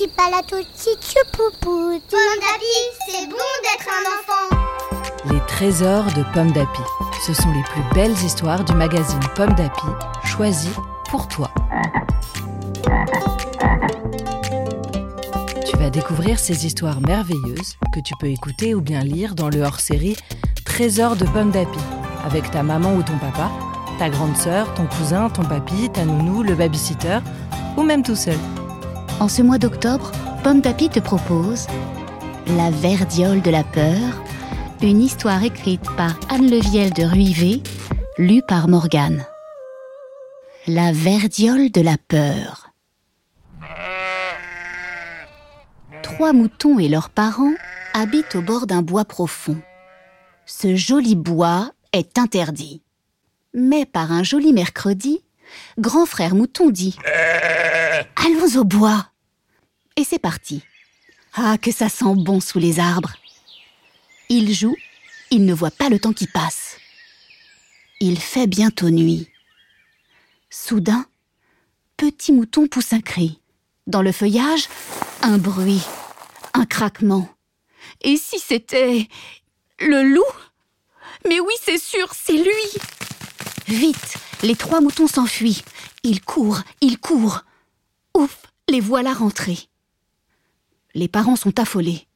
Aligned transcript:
Tutti 0.00 0.12
palatucci 0.16 0.96
tchoupoupou. 0.98 2.00
Pomme 2.08 2.40
d'Api, 2.40 2.76
c'est 3.06 3.26
bon 3.26 3.36
d'être 3.62 3.88
un 3.88 4.04
enfant. 4.16 5.30
Les 5.30 5.40
trésors 5.46 6.06
de 6.16 6.24
Pomme 6.32 6.52
d'Api. 6.52 6.80
Ce 7.26 7.34
sont 7.34 7.50
les 7.50 7.62
plus 7.64 7.82
belles 7.94 8.16
histoires 8.24 8.64
du 8.64 8.72
magazine 8.72 9.20
Pomme 9.34 9.52
d'Api, 9.54 9.86
choisies 10.24 10.70
pour 11.10 11.28
toi. 11.28 11.50
Tu 15.66 15.76
vas 15.76 15.90
découvrir 15.90 16.38
ces 16.38 16.64
histoires 16.64 17.00
merveilleuses 17.02 17.76
que 17.92 18.00
tu 18.00 18.14
peux 18.18 18.28
écouter 18.28 18.74
ou 18.74 18.80
bien 18.80 19.00
lire 19.00 19.34
dans 19.34 19.50
le 19.50 19.60
hors-série 19.60 20.16
Trésors 20.64 21.16
de 21.16 21.26
Pomme 21.26 21.50
d'Api, 21.50 21.78
avec 22.24 22.50
ta 22.50 22.62
maman 22.62 22.94
ou 22.94 23.02
ton 23.02 23.18
papa, 23.18 23.50
ta 23.98 24.08
grande 24.08 24.36
sœur, 24.36 24.72
ton 24.72 24.86
cousin, 24.86 25.28
ton 25.28 25.42
papy, 25.42 25.90
ta 25.92 26.06
nounou, 26.06 26.42
le 26.42 26.54
babysitter, 26.54 27.18
ou 27.76 27.82
même 27.82 28.02
tout 28.02 28.16
seul. 28.16 28.38
En 29.20 29.28
ce 29.28 29.42
mois 29.42 29.58
d'octobre, 29.58 30.10
Pomme 30.42 30.62
d'Api 30.62 30.88
te 30.88 30.98
propose 30.98 31.66
La 32.56 32.70
verdiole 32.70 33.42
de 33.42 33.50
la 33.50 33.62
peur, 33.62 34.24
une 34.80 35.02
histoire 35.02 35.44
écrite 35.44 35.84
par 35.94 36.18
Anne 36.30 36.50
Leviel 36.50 36.90
de 36.94 37.04
Ruivet, 37.04 37.62
lue 38.16 38.40
par 38.40 38.66
Morgane. 38.66 39.26
La 40.66 40.92
verdiole 40.92 41.70
de 41.70 41.82
la 41.82 41.96
peur. 42.08 42.70
Trois 46.02 46.32
moutons 46.32 46.78
et 46.78 46.88
leurs 46.88 47.10
parents 47.10 47.54
habitent 47.92 48.36
au 48.36 48.40
bord 48.40 48.66
d'un 48.66 48.80
bois 48.80 49.04
profond. 49.04 49.60
Ce 50.46 50.76
joli 50.76 51.14
bois 51.14 51.72
est 51.92 52.16
interdit. 52.18 52.82
Mais 53.52 53.84
par 53.84 54.12
un 54.12 54.22
joli 54.22 54.54
mercredi, 54.54 55.22
grand 55.78 56.06
frère 56.06 56.34
mouton 56.34 56.70
dit 56.70 56.96
Allons 58.16 58.58
au 58.58 58.64
bois. 58.64 59.09
Et 59.96 60.04
c'est 60.04 60.18
parti. 60.18 60.62
Ah, 61.34 61.58
que 61.58 61.72
ça 61.72 61.88
sent 61.88 62.14
bon 62.16 62.40
sous 62.40 62.58
les 62.58 62.80
arbres. 62.80 63.14
Il 64.28 64.52
joue, 64.54 64.76
il 65.30 65.44
ne 65.44 65.54
voit 65.54 65.70
pas 65.70 65.88
le 65.88 65.98
temps 65.98 66.12
qui 66.12 66.26
passe. 66.26 66.76
Il 68.00 68.18
fait 68.18 68.46
bientôt 68.46 68.90
nuit. 68.90 69.28
Soudain, 70.48 71.06
petit 71.96 72.32
mouton 72.32 72.66
pousse 72.66 72.92
un 72.92 73.00
cri. 73.00 73.40
Dans 73.86 74.02
le 74.02 74.12
feuillage, 74.12 74.68
un 75.22 75.38
bruit, 75.38 75.82
un 76.54 76.66
craquement. 76.66 77.28
Et 78.02 78.16
si 78.16 78.38
c'était 78.38 79.08
le 79.78 80.02
loup? 80.02 80.22
Mais 81.28 81.40
oui, 81.40 81.52
c'est 81.62 81.78
sûr, 81.78 82.12
c'est 82.14 82.36
lui. 82.36 82.80
Vite, 83.66 84.16
les 84.42 84.56
trois 84.56 84.80
moutons 84.80 85.06
s'enfuient. 85.06 85.62
Ils 86.02 86.22
courent, 86.22 86.62
ils 86.80 86.98
courent. 86.98 87.44
Ouf, 88.16 88.38
les 88.68 88.80
voilà 88.80 89.12
rentrés. 89.12 89.69
Les 90.94 91.08
parents 91.08 91.36
sont 91.36 91.58
affolés. 91.58 92.06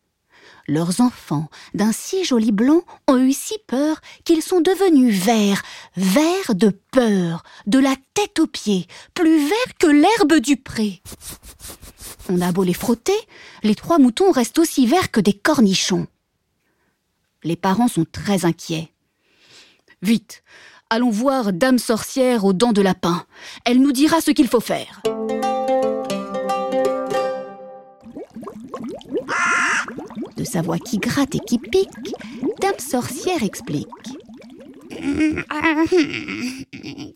Leurs 0.67 1.01
enfants, 1.01 1.49
d'un 1.75 1.93
si 1.93 2.25
joli 2.25 2.51
blanc, 2.51 2.83
ont 3.07 3.19
eu 3.19 3.33
si 3.33 3.55
peur 3.67 4.01
qu'ils 4.25 4.43
sont 4.43 4.61
devenus 4.61 5.15
verts, 5.15 5.63
verts 5.97 6.55
de 6.55 6.71
peur, 6.91 7.43
de 7.67 7.79
la 7.79 7.95
tête 8.15 8.39
aux 8.39 8.47
pieds, 8.47 8.87
plus 9.13 9.47
verts 9.47 9.79
que 9.79 9.87
l'herbe 9.87 10.41
du 10.41 10.57
pré. 10.57 11.03
On 12.31 12.41
a 12.41 12.51
beau 12.53 12.65
les 12.65 12.73
frotter, 12.73 13.13
les 13.63 13.75
trois 13.75 13.99
moutons 13.99 14.31
restent 14.31 14.59
aussi 14.59 14.87
verts 14.87 15.11
que 15.11 15.21
des 15.21 15.35
cornichons. 15.35 16.07
Les 17.43 17.57
parents 17.57 17.89
sont 17.89 18.07
très 18.11 18.47
inquiets. 18.47 18.91
Vite, 20.01 20.43
allons 20.89 21.11
voir 21.11 21.53
Dame 21.53 21.79
sorcière 21.79 22.47
aux 22.47 22.55
dents 22.55 22.73
de 22.73 22.81
lapin. 22.81 23.27
Elle 23.67 23.83
nous 23.83 23.93
dira 23.93 24.23
ce 24.23 24.31
qu'il 24.31 24.49
faut 24.49 24.61
faire. 24.61 25.03
Sa 30.45 30.63
voix 30.63 30.79
qui 30.79 30.99
gratte 30.99 31.35
et 31.35 31.41
qui 31.41 31.59
pique, 31.59 31.89
Dame 32.61 32.79
sorcière 32.79 33.43
explique. 33.43 33.89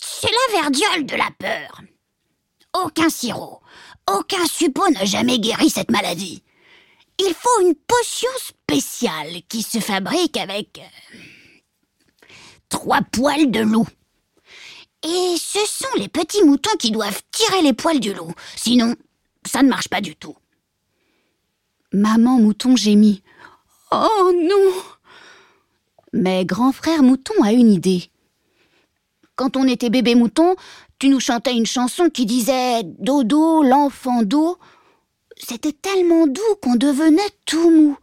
C'est 0.00 0.30
la 0.30 0.60
verdiole 0.60 1.06
de 1.06 1.16
la 1.16 1.30
peur. 1.38 1.82
Aucun 2.84 3.08
sirop, 3.08 3.60
aucun 4.10 4.44
suppôt 4.46 4.88
n'a 4.90 5.04
jamais 5.04 5.38
guéri 5.38 5.70
cette 5.70 5.90
maladie. 5.90 6.42
Il 7.18 7.34
faut 7.34 7.60
une 7.66 7.74
potion 7.74 8.30
spéciale 8.38 9.42
qui 9.48 9.62
se 9.62 9.80
fabrique 9.80 10.36
avec 10.36 10.78
euh, 10.78 12.28
trois 12.68 13.02
poils 13.02 13.50
de 13.50 13.60
loup. 13.60 13.86
Et 15.02 15.36
ce 15.38 15.58
sont 15.66 15.96
les 15.96 16.08
petits 16.08 16.44
moutons 16.44 16.76
qui 16.78 16.90
doivent 16.90 17.22
tirer 17.30 17.62
les 17.62 17.72
poils 17.72 18.00
du 18.00 18.12
loup. 18.14 18.32
Sinon, 18.56 18.94
ça 19.46 19.62
ne 19.62 19.68
marche 19.68 19.88
pas 19.88 20.00
du 20.00 20.16
tout. 20.16 20.36
Maman 21.92 22.38
mouton 22.38 22.76
gémit. 22.76 23.22
Oh 23.90 24.32
non 24.34 24.72
Mais 26.12 26.44
grand 26.44 26.72
frère 26.72 27.02
mouton 27.02 27.34
a 27.42 27.52
une 27.52 27.72
idée. 27.72 28.10
Quand 29.36 29.56
on 29.56 29.64
était 29.64 29.88
bébé 29.88 30.14
mouton, 30.14 30.56
tu 30.98 31.08
nous 31.08 31.20
chantais 31.20 31.56
une 31.56 31.66
chanson 31.66 32.10
qui 32.10 32.26
disait 32.26 32.82
Dodo, 32.84 33.62
l'enfant 33.62 34.22
d'eau. 34.22 34.58
C'était 35.36 35.72
tellement 35.72 36.26
doux 36.26 36.56
qu'on 36.60 36.74
devenait 36.74 37.30
tout 37.46 37.70
mou. 37.70 37.96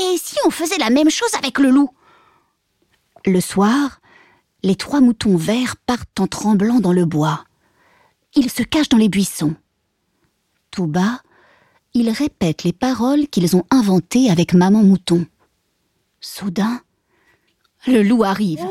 Et 0.00 0.16
si 0.16 0.36
on 0.46 0.50
faisait 0.50 0.78
la 0.78 0.90
même 0.90 1.10
chose 1.10 1.34
avec 1.36 1.58
le 1.58 1.70
loup? 1.70 1.90
Le 3.26 3.40
soir, 3.40 4.00
les 4.62 4.74
trois 4.74 5.00
moutons 5.00 5.36
verts 5.36 5.76
partent 5.76 6.18
en 6.18 6.26
tremblant 6.26 6.80
dans 6.80 6.92
le 6.92 7.04
bois. 7.04 7.44
Ils 8.34 8.50
se 8.50 8.62
cachent 8.62 8.88
dans 8.88 8.96
les 8.96 9.08
buissons. 9.08 9.54
Tout 10.70 10.86
bas, 10.86 11.20
ils 11.94 12.10
répètent 12.10 12.64
les 12.64 12.72
paroles 12.72 13.28
qu'ils 13.28 13.56
ont 13.56 13.64
inventées 13.70 14.30
avec 14.30 14.54
maman 14.54 14.82
mouton. 14.82 15.26
Soudain, 16.20 16.80
le 17.86 18.02
loup 18.02 18.24
arrive. 18.24 18.66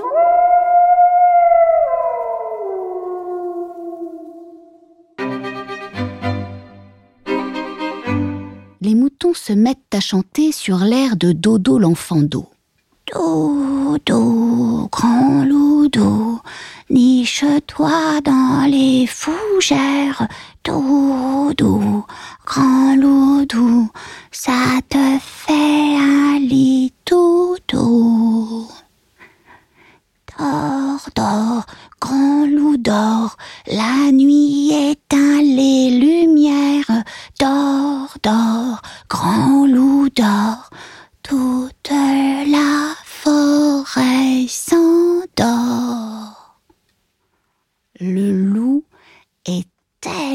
Les 8.82 8.96
moutons 8.96 9.34
se 9.34 9.52
mettent 9.52 9.94
à 9.94 10.00
chanter 10.00 10.52
sur 10.52 10.78
l'air 10.78 11.18
de 11.18 11.34
Dodo 11.34 11.78
l'enfant 11.78 12.22
d'eau. 12.22 12.48
Dodo, 13.14 14.88
grand 14.92 15.44
loup 15.44 15.90
d'eau, 15.90 16.40
niche-toi 16.90 18.22
dans 18.24 18.70
les 18.70 19.08
fougères. 19.08 20.28
Dodo, 20.64 22.06
grand 22.48 22.96
loup 22.96 23.46
doux, 23.46 23.92
ça 24.32 24.80
te 24.88 25.20
fait 25.20 25.98
un 26.00 26.40
lit 26.40 26.94
tout 27.04 27.58
doux. 27.68 28.70
Dors, 30.40 31.10
dors, 31.14 31.66
grand 32.00 32.46
loup 32.46 32.78
dors, 32.78 33.36
la 33.68 34.14
nuit 34.14 34.72
éteint 34.72 35.42
les 35.42 35.90
lumières. 36.00 37.04
Dors, 37.38 38.16
dors, 38.24 38.82
grand 39.10 39.68
loup 39.68 40.08
dors, 40.16 40.70
toute 41.24 41.92
la 41.92 42.94
forêt 43.04 44.48
s'endort. 44.48 45.82
Le 48.00 48.32
loup 48.32 48.86
est 49.46 49.68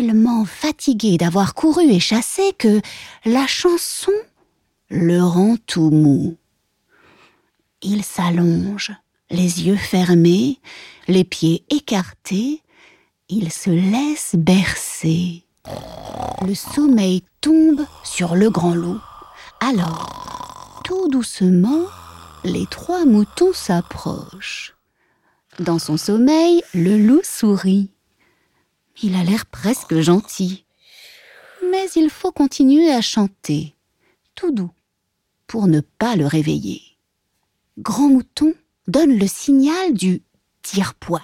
tellement 0.02 0.44
fatigué 0.44 1.16
d'avoir 1.16 1.54
couru 1.54 1.88
et 1.88 2.00
chassé 2.00 2.52
que 2.58 2.80
la 3.24 3.46
chanson 3.46 4.10
le 4.90 5.22
rend 5.22 5.54
tout 5.68 5.90
mou. 5.90 6.36
Il 7.82 8.02
s'allonge, 8.02 8.90
les 9.30 9.62
yeux 9.62 9.76
fermés, 9.76 10.58
les 11.06 11.22
pieds 11.22 11.64
écartés, 11.70 12.62
il 13.28 13.52
se 13.52 13.70
laisse 13.70 14.34
bercer. 14.36 15.44
Le 16.44 16.54
sommeil 16.56 17.22
tombe 17.40 17.86
sur 18.02 18.34
le 18.34 18.50
grand 18.50 18.74
loup. 18.74 19.00
Alors, 19.60 20.80
tout 20.84 21.08
doucement, 21.10 21.86
les 22.42 22.66
trois 22.66 23.04
moutons 23.04 23.52
s'approchent. 23.52 24.74
Dans 25.60 25.78
son 25.78 25.96
sommeil, 25.96 26.60
le 26.74 26.98
loup 26.98 27.22
sourit. 27.22 27.92
Il 29.00 29.14
a 29.14 29.24
l'air 29.24 29.46
presque 29.46 29.98
gentil. 30.00 30.66
Mais 31.70 31.86
il 31.96 32.10
faut 32.10 32.32
continuer 32.32 32.90
à 32.90 33.00
chanter, 33.00 33.74
tout 34.34 34.50
doux, 34.50 34.72
pour 35.46 35.68
ne 35.68 35.80
pas 35.80 36.16
le 36.16 36.26
réveiller. 36.26 36.82
Grand 37.78 38.08
Mouton 38.08 38.54
donne 38.88 39.16
le 39.16 39.26
signal 39.26 39.94
du 39.94 40.22
tire-poil. 40.62 41.22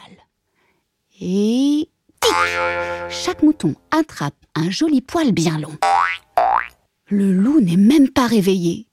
Et 1.21 1.89
tic 2.21 2.33
Chaque 3.11 3.43
mouton 3.43 3.75
attrape 3.91 4.37
un 4.55 4.71
joli 4.71 5.01
poil 5.01 5.33
bien 5.33 5.59
long. 5.59 5.77
Le 7.07 7.33
loup 7.33 7.61
n'est 7.61 7.77
même 7.77 8.09
pas 8.09 8.27
réveillé. 8.27 8.87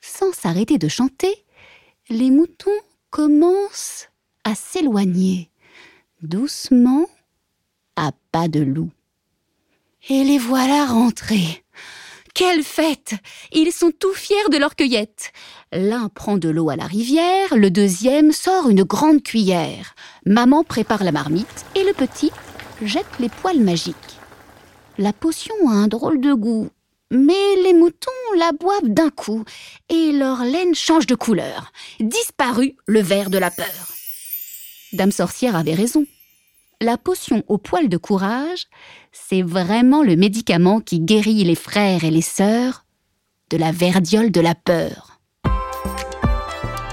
Sans 0.00 0.32
s'arrêter 0.32 0.78
de 0.78 0.88
chanter, 0.88 1.44
les 2.08 2.30
moutons 2.30 2.70
commencent 3.10 4.08
à 4.44 4.54
s'éloigner, 4.54 5.50
doucement, 6.22 7.06
pas 8.32 8.48
de 8.48 8.60
loup. 8.60 8.90
Et 10.08 10.24
les 10.24 10.38
voilà 10.38 10.86
rentrés. 10.86 11.62
quelle 12.34 12.62
fête 12.62 13.14
Ils 13.52 13.72
sont 13.72 13.90
tout 13.90 14.14
fiers 14.14 14.48
de 14.50 14.56
leur 14.56 14.74
cueillette. 14.74 15.32
L'un 15.72 16.08
prend 16.08 16.38
de 16.38 16.48
l'eau 16.48 16.70
à 16.70 16.76
la 16.76 16.86
rivière, 16.86 17.54
le 17.54 17.70
deuxième 17.70 18.32
sort 18.32 18.70
une 18.70 18.84
grande 18.84 19.22
cuillère. 19.22 19.94
Maman 20.24 20.64
prépare 20.64 21.04
la 21.04 21.12
marmite 21.12 21.66
et 21.74 21.84
le 21.84 21.92
petit 21.92 22.30
jette 22.82 23.18
les 23.18 23.28
poils 23.28 23.60
magiques. 23.60 23.96
La 24.98 25.12
potion 25.12 25.54
a 25.68 25.72
un 25.72 25.88
drôle 25.88 26.20
de 26.20 26.32
goût, 26.32 26.70
mais 27.10 27.56
les 27.62 27.74
moutons 27.74 28.10
la 28.38 28.52
boivent 28.52 28.88
d'un 28.88 29.10
coup 29.10 29.44
et 29.88 30.12
leur 30.12 30.44
laine 30.44 30.74
change 30.74 31.06
de 31.06 31.14
couleur. 31.14 31.72
Disparu 32.00 32.76
le 32.86 33.00
verre 33.00 33.30
de 33.30 33.38
la 33.38 33.50
peur. 33.50 33.66
Dame 34.92 35.12
sorcière 35.12 35.56
avait 35.56 35.74
raison. 35.74 36.06
La 36.82 36.96
potion 36.96 37.42
au 37.46 37.58
poil 37.58 37.90
de 37.90 37.98
courage, 37.98 38.66
c'est 39.12 39.42
vraiment 39.42 40.02
le 40.02 40.16
médicament 40.16 40.80
qui 40.80 40.98
guérit 40.98 41.44
les 41.44 41.54
frères 41.54 42.04
et 42.04 42.10
les 42.10 42.22
sœurs 42.22 42.86
de 43.50 43.58
la 43.58 43.70
verdiole 43.70 44.30
de 44.30 44.40
la 44.40 44.54
peur. 44.54 45.20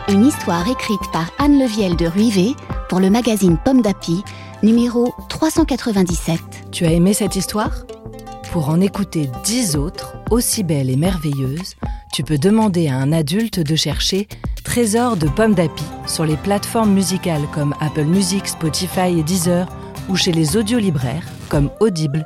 Une 0.09 0.25
histoire 0.25 0.69
écrite 0.69 1.09
par 1.13 1.31
Anne 1.37 1.57
Leviel 1.57 1.95
de 1.95 2.05
Ruivet 2.05 2.51
pour 2.89 2.99
le 2.99 3.09
magazine 3.09 3.57
Pomme 3.63 3.81
d'Api, 3.81 4.23
numéro 4.61 5.13
397. 5.29 6.37
Tu 6.73 6.85
as 6.85 6.91
aimé 6.91 7.13
cette 7.13 7.37
histoire? 7.37 7.85
Pour 8.51 8.67
en 8.67 8.81
écouter 8.81 9.29
dix 9.45 9.77
autres, 9.77 10.17
aussi 10.31 10.63
belles 10.63 10.89
et 10.89 10.97
merveilleuses, 10.97 11.75
tu 12.11 12.23
peux 12.23 12.37
demander 12.37 12.89
à 12.89 12.97
un 12.97 13.13
adulte 13.13 13.61
de 13.61 13.75
chercher 13.77 14.27
Trésor 14.67 15.15
de 15.15 15.29
Pomme 15.29 15.55
d'Api 15.55 15.83
sur 16.07 16.25
les 16.25 16.35
plateformes 16.35 16.91
musicales 16.91 17.47
comme 17.53 17.73
Apple 17.79 18.03
Music, 18.03 18.45
Spotify 18.45 19.17
et 19.17 19.23
Deezer 19.23 19.65
ou 20.09 20.17
chez 20.17 20.33
les 20.33 20.57
audiolibraires 20.57 21.23
comme 21.47 21.71
Audible. 21.79 22.25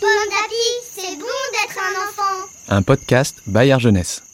Pomme 0.00 0.28
d'api, 0.28 0.66
c'est 0.82 1.16
bon 1.16 1.40
d'être 1.52 1.78
un 1.78 1.94
enfant. 2.08 2.48
Un 2.68 2.82
podcast 2.82 3.36
Bayard 3.46 3.80
Jeunesse. 3.80 4.29